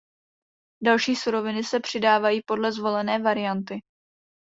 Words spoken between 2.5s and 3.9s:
zvolené varianty.